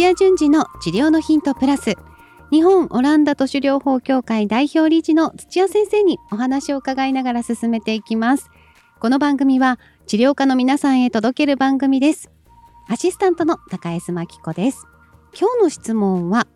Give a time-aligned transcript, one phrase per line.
[0.00, 1.94] 土屋順次の治療のヒントプラス。
[2.50, 8.48] 日本オランダ都市療法協会代表理事の土屋先生にお話を伺いながら進めていきます。
[8.98, 12.30] この番組は治療家の皆さんへ届ける番組です。
[12.88, 14.86] アシスタントの高江真紀子です。
[15.38, 16.46] 今日の質問は。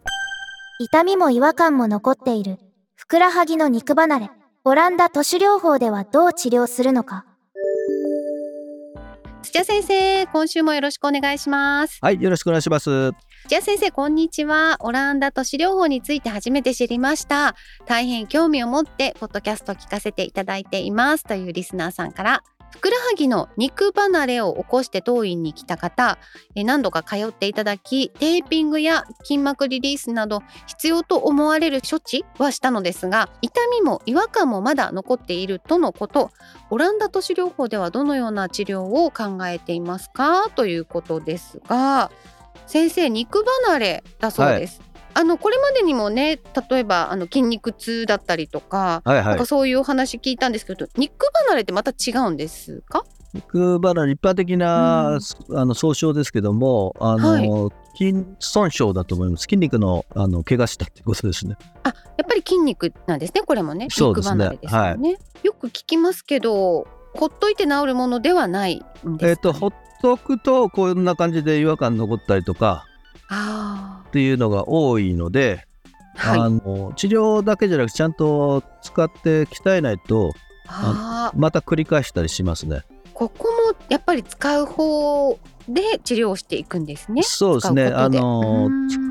[0.81, 2.57] 痛みも違和感も残っている。
[2.95, 4.31] ふくらはぎの肉離れ。
[4.65, 7.27] オランダ都市療法ではどう治療するのか。
[9.45, 11.99] 土屋先生今週もよろしくお願いします。
[12.01, 13.13] はい、よろしくお願いします。
[13.47, 14.79] 土屋先生こんにちは。
[14.81, 17.55] オランダ都市療法について初めて知りました。
[17.85, 21.25] 大変興味を持ってポッドキャスト聞かせていただいています。
[21.25, 22.43] というリスナーさんから
[22.75, 26.19] ふくらはぎの肉離れを起こして当院に来た方
[26.57, 36.33] 何度か通っていただきテーピングや筋膜リリースなど必要と思われる処置はしたのですが痛みも違和感もまだ残っているとのこと
[36.71, 40.51] オランダ都市療法ではどのような治療を考えていますか？
[40.51, 42.11] ということですが
[42.67, 44.81] 先生肉離れだそうです、
[45.15, 46.39] あのこれまでにもね
[46.71, 49.25] 例えばあの筋肉痛だったりとか,、はいはい。
[49.27, 49.47] なんか。
[49.47, 53.05] そういうお話聞いたんですけど肉離れってまた違うんですか？
[53.33, 55.19] 肉離れ一般的な、
[55.51, 59.43] あの総称ですけども、あの、筋損傷だと思います。
[59.43, 61.57] 筋肉のあの怪我したってことですね。
[61.83, 63.89] あやっぱり筋肉なんですねこれもね。
[63.91, 72.87] 肉離れですよね、よく聞きますけどほっといて治るものではないんですか、えっ、とほっとくとこんな感じで違和感残ったりとか。
[73.31, 80.33] あっていうのが多いので、ーはいあの治療だけじゃなくてちゃんと使って鍛えないと
[81.35, 82.83] また繰り返したりしますね。
[83.13, 85.37] ここもやっぱり使う方
[85.69, 87.87] で治療していくんですねそうですね。
[87.87, 88.71] あの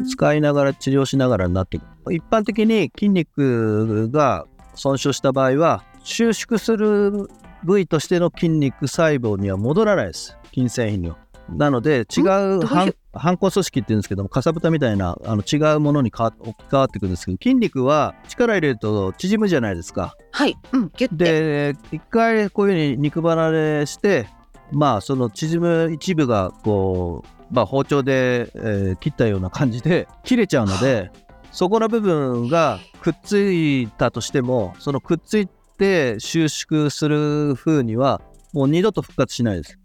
[0.09, 2.13] 使いながら治療しながらになっていく。
[2.13, 7.27] 一般的に筋肉が損傷した場合は収縮する
[7.65, 10.37] 部位としての筋肉細胞には戻らないです。
[10.53, 11.22] 筋繊維には。
[11.49, 20.16] なので違う反反抗組織って言うんですけどもかさぶたみたいなあの違うものに変わ置き換わってくるんですけど筋肉は力入れると縮むじゃないですか。
[20.31, 20.58] はい。
[20.71, 20.91] うん。
[21.11, 24.27] で一回こういうふうに肉離れして
[24.71, 31.11] まあその縮む一部がこう、まあ、包丁で、えー切ったような感じで切れちゃうので
[31.52, 38.21] そこの部分がくっついたとしてもそのくっついて収縮する風には
[38.54, 39.77] もう二度と復活しないです。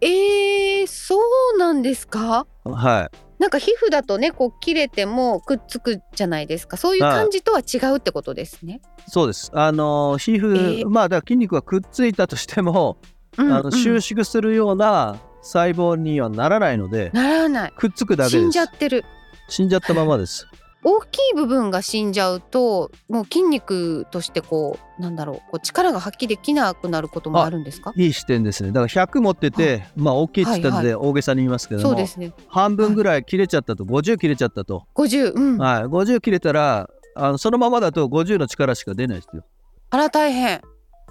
[0.00, 1.18] えー、そ
[1.54, 2.46] うなんですか？
[2.64, 8.80] はいなんか皮膚だとねこう切れてもくっつくじゃないですかそういう感じとは違うってことですね。
[9.08, 9.50] そうです。
[9.52, 12.98] あの皮膚、えーまあだから筋肉がくっついたとしても、
[13.36, 18.42] うんうんあの収縮するような細胞にはならないのでならないくっつくだけです。
[18.42, 19.04] 死んじゃってる
[19.48, 20.46] 死んじゃったままです。
[20.84, 27.92] 大きい部分が死んじゃうともう筋肉としてこうなんだろうこう力が発揮できなくなることもあるんですか？
[27.96, 28.72] いい視点ですね。
[28.72, 32.32] だから100持ってて、まあ大きいって言ったので大げさに言いますけども、そうですね。
[32.48, 39.44] 半分ぐらい切れちゃったと、50切れちゃったと、50うん、はい、50切れたらあのそのままだと50の力しか出ないですよ。
[39.90, 40.62] あら大変。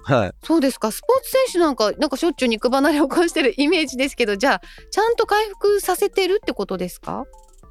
[0.04, 0.90] はい、そうですか。
[0.90, 7.24] スポーツ選手なんかなんかしょっちゅう肉離れを起こしてるイメージですけどじゃあちゃんと回復させてるってことですか？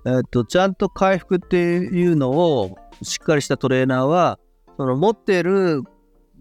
[0.05, 4.39] えっとちゃんと回復っていうのをしっかりしたトレーナーは
[4.77, 5.83] その持ってる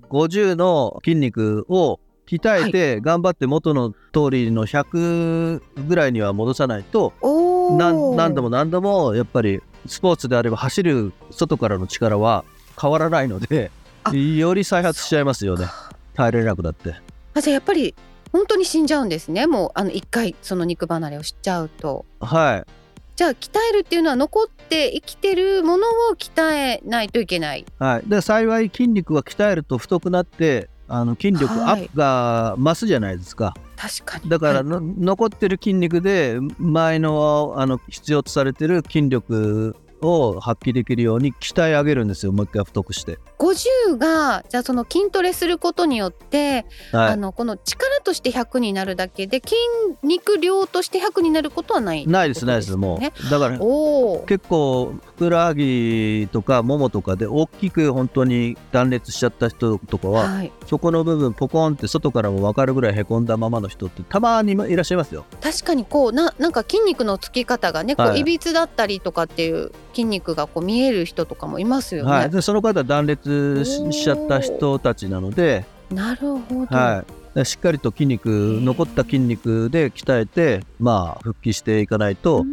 [0.08, 7.76] 50の筋肉を鍛えて頑張って元の通りの100ぐらいには戻さないとおー。
[7.76, 12.44] 何何度も何度もやっぱりスポーツであれば走る外からの力は
[12.80, 13.70] 変わらないので
[14.04, 15.66] あより再発しちゃいますよね。
[16.14, 16.94] 耐えれなくなって。
[17.34, 17.94] あじゃあやっぱり
[18.32, 19.46] 本当に死んじゃうんですね。
[19.46, 22.04] もうあの一回その肉離れをしちゃうと。
[22.20, 22.79] はい
[23.20, 27.66] じゃあ鍛えるっていうのは残って生きてるものを鍛えないといけない。
[27.78, 28.08] はい。
[28.08, 34.30] で幸い筋肉は鍛えると太くなってあの筋力アップが増すじゃないですか、確かに。
[34.30, 34.64] だからはい。
[34.64, 42.32] の、残ってる筋肉で前のあの必要とされてる筋力を発揮できるように鍛え上げるんですよ。
[42.32, 47.12] もう一回太くして、50がじゃあその筋トレすることによって、はい。
[47.12, 49.56] あのこの力として100になるだけで筋
[50.02, 53.30] 肉量として100になることはないないですないですもねう。
[53.30, 65.24] だから結構ふくらはぎとかももとかで大きく本当に断裂しちゃった人とかは、はい、そこの部分ポコンって外からも分かるぐらいへこんだままの人ってたまにいらっしゃいますよ。
[65.40, 68.20] 確かにこうななんか筋肉のつき方がねこうはい。
[68.20, 72.10] いびつだったりとかっていう筋肉がこう見える人とかもいますよね。
[72.10, 77.04] はい、でその方は断裂しちゃった人たちなので、なるほど、は
[77.34, 82.44] い、でしっかりと筋肉ー残った筋肉で鍛えてまあ復帰していかないうと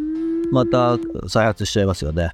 [0.51, 0.97] また
[1.27, 2.31] 再発しちゃいますよね。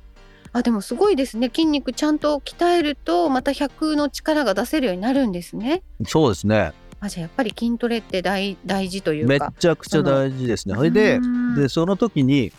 [0.56, 5.82] あでもすごいですね筋肉ちゃんと鍛えるとまた100の力が出せるようになるんですね。
[6.06, 9.52] そうですねあじゃあやっぱり筋トレって大大事というか。
[9.60, 10.76] ちゃくちゃ大事ですね。
[10.76, 11.20] それで
[11.58, 12.54] でその時に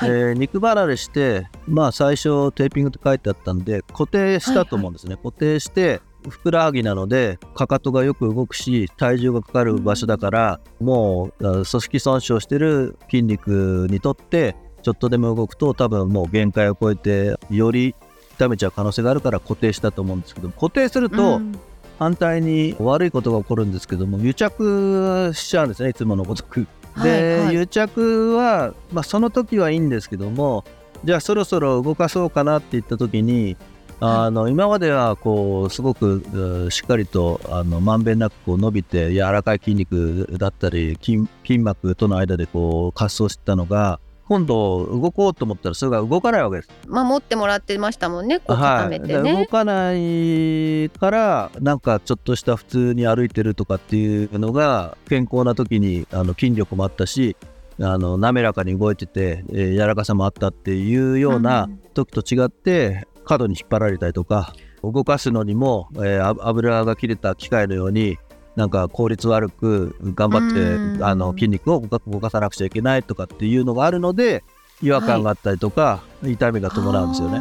[0.00, 0.10] はい。
[0.10, 17.94] えー肉離れしてまあ最初テーピングって書いてあったんで固定したと思うんですね、固定してふくらはぎなのでかかとがよく動くし体重がかかる場所だから、もうあ組織損傷してる筋肉にとってちょっとでも動くと多分もう限界を超えてより
[18.32, 21.58] 痛めちゃう可能性があるから固定したと思うんですけど固定すると、うん。
[21.98, 26.66] 反対に悪いことが起こるんですけども癒着しちゃうんですねいつものごとく。
[26.96, 27.54] で、はいはい。
[27.54, 30.64] 癒着は、まあ、その時はいいんですけども
[31.04, 33.56] じゃあそろそろ動かそうかなって言った時に
[34.00, 44.00] あの今まではこうすごくうしっかりとあのまんべんなくこう伸びて柔らかい筋肉だったり筋筋膜との間でこう滑走してたのが
[44.30, 46.68] 今度動こうと思ったらそれが動かないわけです。
[46.86, 49.46] 守ってもらってましたもんねこう固めてだから動ね。
[49.46, 57.36] かないからなんかちょっとした普通に歩いてるとかっていうのが健康な時にあの筋力もあったし
[57.80, 64.52] あの滑らかに動いてて、えー柔らかさもあったっていうような時と違って過度に引っ張られたりとか
[64.84, 68.16] 動かすのにも、えーあ油が切れた機械のように
[68.56, 71.04] なんか効率悪く頑張って、うん。
[71.04, 74.42] あの筋肉を動か動かさなくちゃいけないとかっていうのがあるので
[74.82, 77.40] 違和感があったりとか、痛みが伴うんですよね。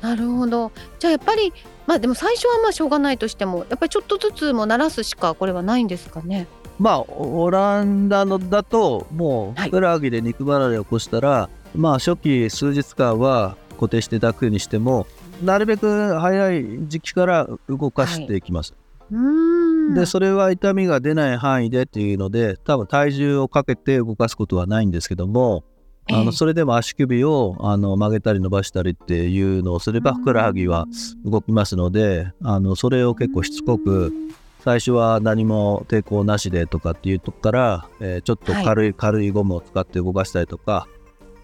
[0.00, 0.72] なるほど。
[0.98, 1.52] じゃあやっぱり
[1.86, 6.46] まあでも最初はまあしょうがないとしてもやっぱりちょっとずつもう慣らすしかこれはないんですかね？
[6.78, 9.68] まあオオランダのだともうはい。
[9.68, 15.06] ふくらはぎで肉離れを起こしたら、まあ初期数日間は固定していただくにしても
[15.42, 18.74] なるべく早い時期から動かしていきます。
[19.10, 19.57] うーん
[19.94, 25.64] でそれは痛みが出ない範囲でっていうので多分体重をかけて動かすことはないんですけども
[26.10, 26.20] あえ。
[26.22, 30.86] えのそれでも足首をあの曲げたり伸ばしたりっていうのをすればふくらはぎは
[31.24, 34.12] 動きますのであのそれを結構しつこく
[34.60, 40.88] 最初は何も抵抗なしでとかっていうとこから、えーちょっと軽い、軽いゴムを使って動かしたりとか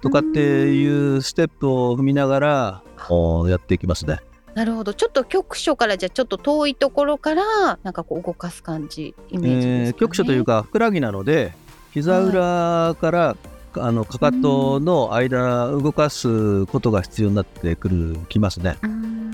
[0.03, 0.41] とかって
[0.75, 4.19] いうステップを踏みながらおやっていきますね。
[4.55, 4.95] なるほど。
[4.95, 9.87] ちょっと局所からじゃあちょっと遠いところからなんかこう動かす感じイメージですか、ね。
[9.87, 11.53] えー局所というかふくらはぎなので
[11.93, 13.37] 膝裏から、
[13.77, 18.77] あのかかとの間動かすことが必要になってくるきますね。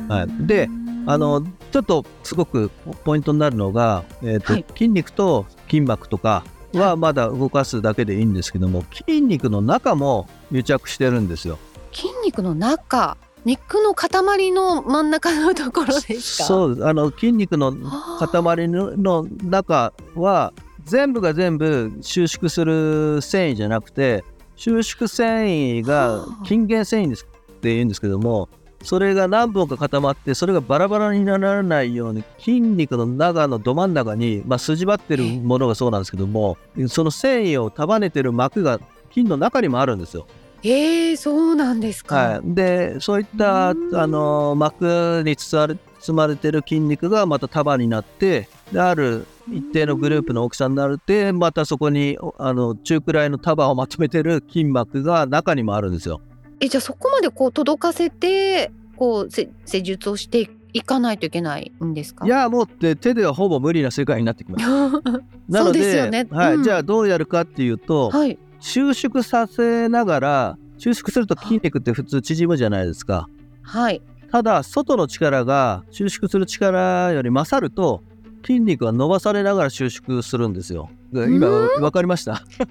[0.08, 0.46] はい。
[0.46, 0.68] で
[1.06, 2.70] あのちょっとすごく
[3.04, 4.64] ポイントになるのが、えーとはい。
[4.72, 6.96] 筋肉と筋膜とかははい。
[6.96, 11.58] まだ動かすだけでいいんですけども筋肉の中も癒着してるんですよ。
[11.92, 13.18] 筋肉の中？
[13.44, 16.44] 肉の塊の真ん中のところですか？
[16.44, 20.52] うそうあの筋肉の塊のの中は
[20.84, 24.24] 全部が全部収縮する繊維じゃなくて
[24.56, 26.44] 収縮繊維がはあ。
[26.46, 28.48] 筋原繊維ですって言うんですけども
[28.82, 36.56] それが何本か固まってそれがバラバラにならないように筋肉の中のど真ん中に、まあ、筋張ってるものがそうなんですけども
[36.88, 38.80] その繊維を束ねてる膜が
[39.12, 40.26] 筋の中にもあるんですよ。
[40.62, 44.10] えー、そうなんですか、はい、でそういったあうん。
[44.10, 56.20] の膜に包まれ包まれてる筋肉がまた束になってである一定のグループの大きさになるってまたそこにおあの中くらいの束をまとめてる筋膜が中にもあるんですよ。
[56.60, 62.24] えじゃあそこまでこう届かせてこうせ施術をしていかないといけないんですか？
[62.26, 64.64] いやもうって手ではほぼ無理な世界になってきます。
[65.48, 66.26] なそうのでですよね。
[66.30, 66.54] はい。
[66.54, 73.28] うんじゃあどうやるかっていうと、はい収縮させながら収縮すると筋肉って普通縮むじゃないですか。
[73.62, 74.02] はい。
[74.30, 78.02] ただ外の力が収縮する力より勝ると
[78.46, 80.88] 筋肉が伸ばされながら収縮するんですよ。
[81.12, 82.32] 今うわかりました？
[82.32, 82.62] うん全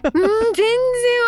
[0.56, 0.66] 然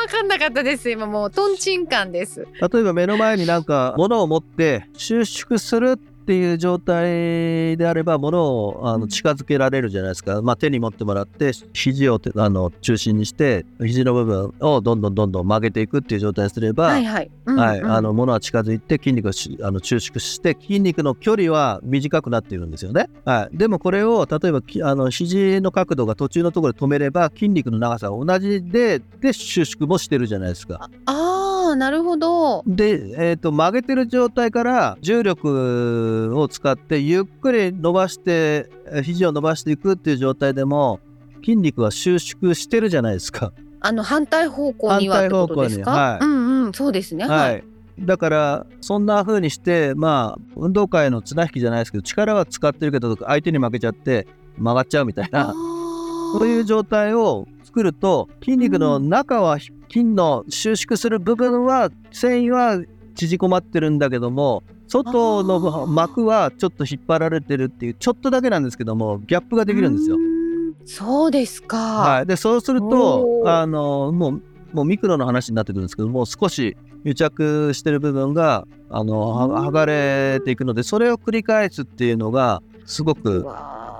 [0.01, 0.89] わかんなかったです。
[0.89, 2.47] 今もうトンチンカンです。
[2.74, 23.09] 例えば目の前になんか物を持って収縮するっていう状態であれば物をあの近づけられるじゃないですか、まあ、手に持ってもらって肘をてあの中心にして肘の部分をどんどんどんどん曲げていくっていう状態にすれば、はいはい、うんはい、うんあの物は近づいて筋肉がしあの収縮して筋肉の距離は短くなっているんですよね。
[23.25, 30.89] はい、でもこれを例えばきあの肘の角度が途中のところで止めれば筋肉の長さが同じでで収縮もしてるじゃないですか。
[31.05, 31.40] ああ
[31.75, 32.63] なるほど。
[32.65, 40.99] で、えー、と曲げてる状態から重力を使ってゆっくり伸ばしてえ肘を伸ばしていくっていう状態でも
[41.43, 43.53] 筋肉は収縮してるじゃないですか。
[43.79, 47.25] あの反対方向にはってことですか、反対方向にうんうんそうですね。
[47.25, 47.63] ははい。
[47.97, 55.53] い、だからそんな風にしてまあ運動会の綱引きじゃないですけど力は使ってるけど相手に負けちゃって曲がっちゃうみたいな
[56.33, 62.83] そういう状態を作ると筋肉の中は筋の収縮する部分は繊維は
[63.15, 70.17] 縮こまってるんだけども外の膜はちょっと引っ張られてるっていうちょっとだけなんですけどもギャップができるんですよ。
[70.83, 73.49] そうですか、はい、でそうするおとー。
[73.61, 76.75] あのもうもうミクロの話になってくるんですけども少し
[77.05, 83.45] 癒着してる部分があのは剥がれていくのでそれを繰り返すっていうのがすごく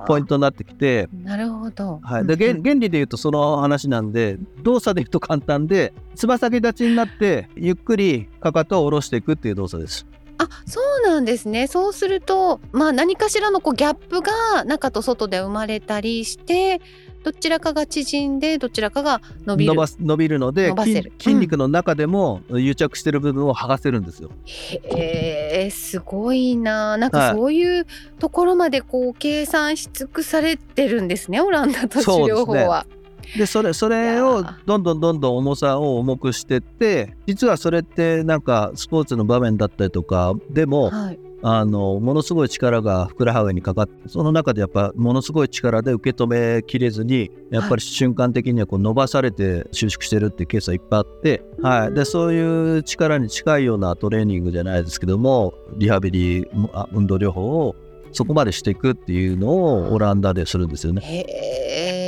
[0.08, 10.06] ポイントになってきてなるほど、はい、で原原理で言うとその話なんで動作で言うと簡単でつま先立ちになってゆっくりかかとを下ろしていくっていう動作です。
[10.38, 11.68] あそうなんですね。
[11.68, 16.82] そうするとまあ何かしらのこうギャップが中と外で生まれたりして
[17.24, 19.74] どちらかが縮んでどちらかが伸びる。
[19.74, 21.14] 伸ばびるので筋伸ばせる。
[21.20, 24.32] 筋肉の中でも癒着してる部分を剥がせるんですよ。
[24.46, 26.98] へえすごいな。
[26.98, 27.30] なんはい。
[27.32, 27.86] かそういう
[28.20, 32.86] ところまでこう計算し尽くされてるんですねオランダ都市療法は。
[32.90, 33.01] で
[33.46, 34.54] それそれをー。
[34.66, 57.76] どんどんどんどん重さを重くしてって実はそれってなんかスポーツの場面だったりとかでもはい、あのものすごい力がふくらはぎにかかってその中でやっぱものすごい力で受け止めきれずにやっぱり瞬間的にはこう伸ばされて収縮してるってケースはいっぱいあって、はい、でそういう力に近いようなトレーニングじゃないですけどもリハビリあ運動療法を
[58.12, 61.02] そこまでしていくっていうのをオランダでするんですよね。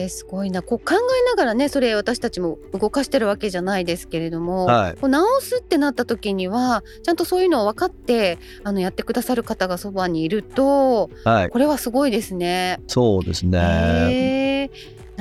[0.10, 12.79] すごいなこう考えながらねそれ私たちも動かしてるわけじゃないですけれども、はいこう直すってなった時にはちゃんとそういうのを分かってあのやってくださる方がそばにいるとはい、これはすごいですね。
[12.88, 13.60] そうですね。
[14.10, 14.43] へえ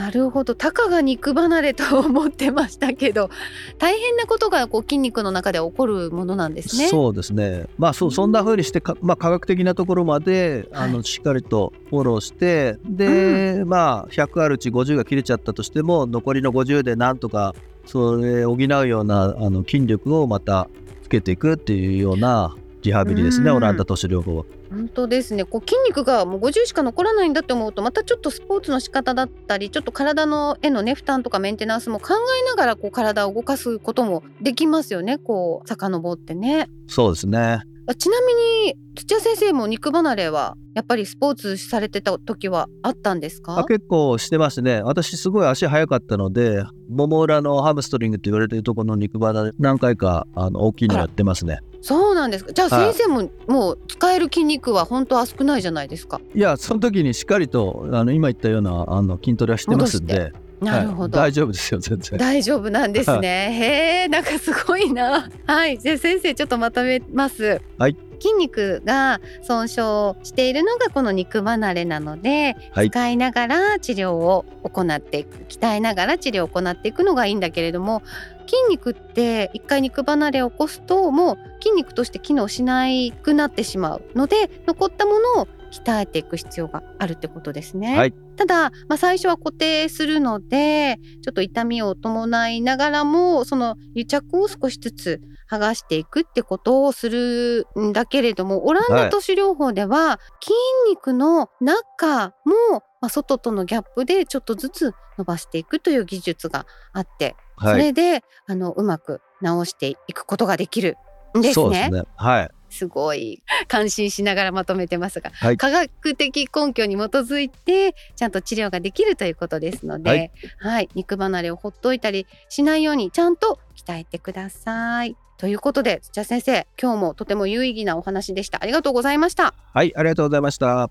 [0.02, 3.30] なるほどたかが肉離れと思ってましたけど
[3.78, 6.88] 大変なことがこう筋肉の中で起こるものなんですね。
[6.88, 7.66] そうですね。
[7.78, 17.54] まあそそんな風にしてか、まあ、科学的なところまであの、はいしっかりとフォローしてで、まあ100あるうち50が切れちゃったとしても残りの50でなんとか
[17.86, 20.68] それを補うようなあの筋力をまた
[21.02, 24.44] つけていくっていうようなリハビリですね、うんオランダ都市療法は。
[24.72, 36.68] 本当ですねこう筋肉がもう50しか残らないんだって思うとまたちょっとスポーツの仕方だったりちょっと体のへのね負担とかメンテナンスも考えながらこう体を動かすこともできますよねこう遡ってね。
[36.88, 37.62] そうですね。
[37.86, 38.34] あちなみ
[38.68, 43.58] に土屋先生も肉離れはやっぱりスポーツされてた時はあったんですか？
[43.58, 44.82] あ結構してますね。
[44.82, 51.58] 私すごい足速かったので、もも裏のハムストリングって言われてるところの肉離れ何回かあの大きいのやってますね。
[51.80, 56.20] そうなんですかじゃあはい先生ももう使える筋肉は本当は少ないじゃないですか。
[56.34, 60.32] いや、その時にしっかりとあの今言ったようなあの筋トレはしてますんで、
[60.62, 62.18] なるほど、はい大丈夫ですよ、全然。
[62.18, 63.50] 大丈夫なんですね。
[63.52, 65.28] へえ、なんかすごいな。
[65.46, 67.60] はい、じゃあ先生ちょっとまとめます。
[67.78, 67.96] はい。
[68.22, 78.02] 筋肉が損傷しているのがこの肉離れなので、はい使いながら治療を行っていく鍛えながら治療を行っていくのがいいんだけれども
[78.46, 82.86] 筋肉って一回肉離れを起こすともう筋肉として機能しな
[83.22, 87.96] くなってしまうので残ったものを鍛えていく必要があるってことですね。
[87.98, 100.54] はいただ、まあ、最初は固定するのでちょっと痛みを伴いながらもその癒着を少しずつ剥がしていくってことをするんだけれどもオランダ都市療法では筋
[100.88, 107.78] 肉の中も、まあ、外とのギャップでちょっとずつ伸ばしていくという技術があってそはい。
[107.78, 110.96] れであのうまく治していくことができる
[111.36, 111.54] んですね。
[111.54, 112.02] そうですね。
[112.16, 112.50] はい。
[112.72, 115.56] すごい感心しながらまとめてますが、はい。
[115.56, 120.84] 科学的根拠に基づいてちゃんと治療ができるということですので、ははい。
[120.84, 125.16] い、肉離れをほっといたりしないようにちゃんと鍛えてください。
[125.36, 128.62] ということで土屋先生今日もとても有意義なお話でした。
[128.62, 129.54] ありがとうございました。
[129.74, 130.90] はい、ありがとうございました。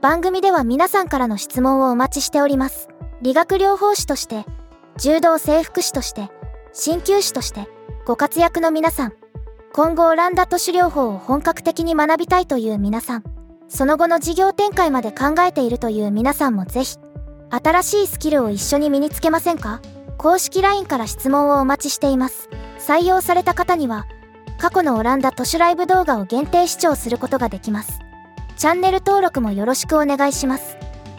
[0.00, 2.88] 番組では皆さんからの質問をお待ちしております。
[3.20, 4.44] 理学療法士として
[4.96, 6.30] 柔道整復師として
[6.72, 7.66] 鍼灸師として
[8.06, 9.12] ご活躍の皆さん
[9.72, 13.24] 今後オランダ都市療法を本格的に学びたいという皆さん
[13.68, 16.96] その後の事業展開まで考えているという皆さんもぜひ
[17.50, 19.80] 新しいスキルを一緒に身につけませんか？
[20.16, 22.48] 公式 LINE から質問をお待ちしています
[22.78, 24.06] 採用された方には
[24.58, 28.00] 過去のオランダ都市ライブ動画を限定視聴することができます
[28.56, 30.76] チャンネル登録もよろしくお願いします。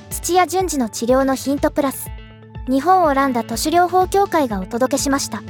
[0.10, 2.10] 土屋順次の治療のヒントプラス、
[2.68, 5.41] 日本オランダ都市療法協会がお届けしました。